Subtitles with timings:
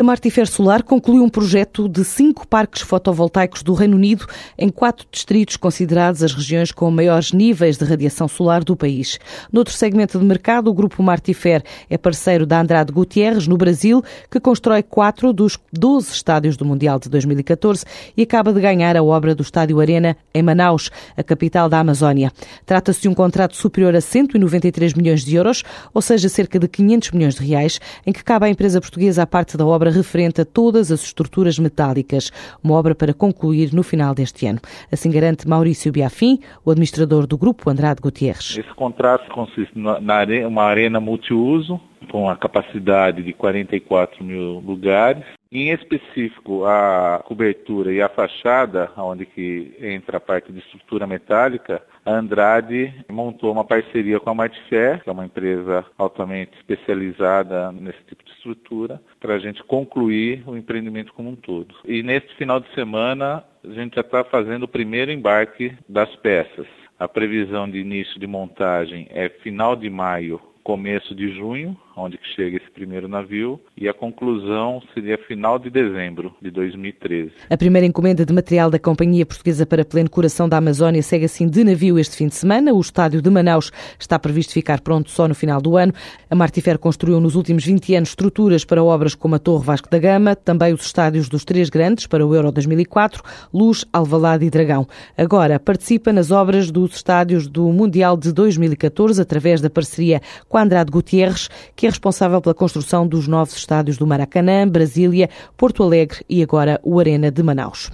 [0.00, 4.26] A Martifer Solar concluiu um projeto de cinco parques fotovoltaicos do Reino Unido
[4.56, 9.18] em quatro distritos considerados as regiões com maiores níveis de radiação solar do país.
[9.52, 14.38] Noutro segmento de mercado, o grupo Martifer é parceiro da Andrade Gutierrez, no Brasil, que
[14.38, 17.84] constrói quatro dos 12 estádios do Mundial de 2014
[18.16, 22.30] e acaba de ganhar a obra do Estádio Arena em Manaus, a capital da Amazónia.
[22.64, 27.10] Trata-se de um contrato superior a 193 milhões de euros, ou seja, cerca de 500
[27.10, 30.40] milhões de reais, em que cabe à empresa portuguesa a parte da obra obra referente
[30.40, 32.30] a todas as estruturas metálicas,
[32.62, 34.60] uma obra para concluir no final deste ano.
[34.92, 38.56] Assim garante Maurício Biafim, o administrador do grupo Andrade Gutierrez.
[38.58, 39.98] Esse contrato consiste na
[40.46, 45.24] uma arena multiuso, com a capacidade de 44 mil lugares.
[45.50, 51.82] Em específico, a cobertura e a fachada, onde que entra a parte de estrutura metálica,
[52.08, 58.02] a Andrade montou uma parceria com a Martifer, que é uma empresa altamente especializada nesse
[58.08, 61.74] tipo de estrutura, para a gente concluir o empreendimento como um todo.
[61.84, 66.66] E neste final de semana, a gente já está fazendo o primeiro embarque das peças.
[66.98, 72.56] A previsão de início de montagem é final de maio, começo de junho, onde chega
[72.56, 77.32] esse primeiro navio, e a conclusão seria final de dezembro de 2013.
[77.50, 81.48] A primeira encomenda de material da Companhia Portuguesa para Pleno Coração da Amazónia segue assim
[81.48, 82.72] de navio este fim de semana.
[82.72, 85.92] O estádio de Manaus está previsto ficar pronto só no final do ano.
[86.30, 89.98] A Martifer construiu nos últimos 20 anos estruturas para obras como a Torre Vasco da
[89.98, 94.86] Gama, também os estádios dos três grandes para o Euro 2004, Luz, Alvalade e Dragão.
[95.16, 100.90] Agora participa nas obras dos estádios do Mundial de 2014 através da parceria com Andrade
[100.90, 106.42] Gutierrez, que é responsável pela construção dos novos estádios do Maracanã, Brasília, Porto Alegre e
[106.42, 107.90] agora o Arena de Manaus.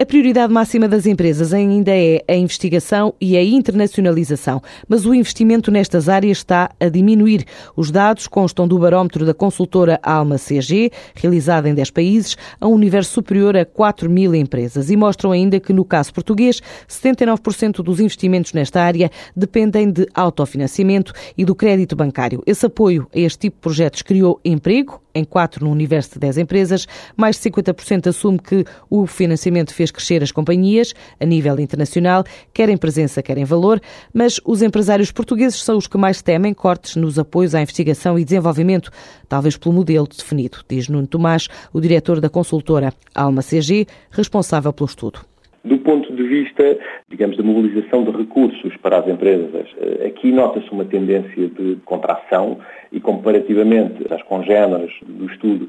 [0.00, 5.72] A prioridade máxima das empresas ainda é a investigação e a internacionalização, mas o investimento
[5.72, 7.44] nestas áreas está a diminuir.
[7.74, 12.74] Os dados constam do barómetro da consultora Alma CG, realizado em 10 países, a um
[12.74, 17.98] universo superior a 4 mil empresas e mostram ainda que, no caso português, 79% dos
[17.98, 22.40] investimentos nesta área dependem de autofinanciamento e do crédito bancário.
[22.46, 26.38] Esse apoio a este tipo de projetos criou emprego, em 4 no universo de 10
[26.38, 26.86] empresas,
[27.16, 32.68] mais de 50% assume que o financiamento fez crescer as companhias a nível internacional, quer
[32.68, 33.80] em presença, quer em valor,
[34.12, 38.24] mas os empresários portugueses são os que mais temem cortes nos apoios à investigação e
[38.24, 38.90] desenvolvimento,
[39.28, 44.88] talvez pelo modelo definido, diz Nuno Tomás, o diretor da consultora Alma CG, responsável pelo
[44.88, 45.20] estudo.
[45.64, 50.70] Do ponto de vista, digamos, da mobilização de recursos para as empresas, eh, aqui nota-se
[50.70, 52.58] uma tendência de contração
[52.92, 55.68] e comparativamente às congêneres do estudo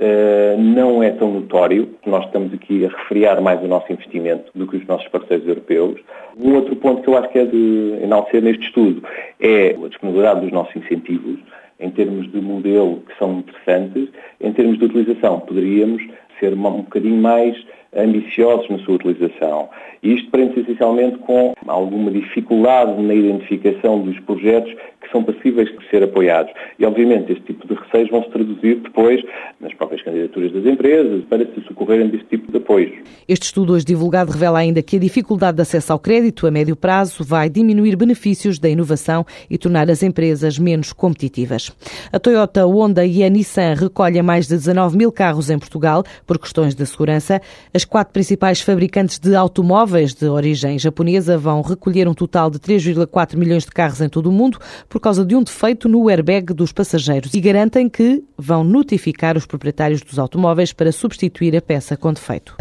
[0.00, 1.90] Uh, não é tão notório.
[2.06, 6.00] Nós estamos aqui a refriar mais o nosso investimento do que os nossos parceiros europeus.
[6.38, 9.02] Um outro ponto que eu acho que é de enaltecer neste estudo
[9.38, 11.38] é a disponibilidade dos nossos incentivos,
[11.78, 14.08] em termos de modelo que são interessantes.
[14.40, 16.02] Em termos de utilização, poderíamos
[16.38, 17.54] ser um bocadinho mais
[17.96, 19.68] ambiciosos na sua utilização.
[20.02, 24.74] E isto prende-se essencialmente com alguma dificuldade na identificação dos projetos
[25.10, 26.52] são passíveis de ser apoiados.
[26.78, 29.22] E, obviamente, este tipo de receios vão se traduzir depois
[29.60, 32.92] nas próprias candidaturas das empresas para se socorrerem deste tipo de apoios.
[33.28, 36.76] Este estudo hoje divulgado revela ainda que a dificuldade de acesso ao crédito a médio
[36.76, 41.70] prazo vai diminuir benefícios da inovação e tornar as empresas menos competitivas.
[42.12, 46.38] A Toyota, Honda e a Nissan recolhem mais de 19 mil carros em Portugal por
[46.38, 47.40] questões de segurança.
[47.74, 53.36] As quatro principais fabricantes de automóveis de origem japonesa vão recolher um total de 3,4
[53.36, 54.58] milhões de carros em todo o mundo
[55.00, 59.46] por causa de um defeito no airbag dos passageiros e garantem que vão notificar os
[59.46, 62.54] proprietários dos automóveis para substituir a peça com defeito.